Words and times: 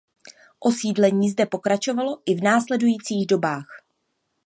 Osídlení 0.59 1.29
zde 1.29 1.45
pokračovalo 1.45 2.21
i 2.25 2.35
v 2.35 2.41
následujících 2.43 3.27
dobách. 3.27 3.81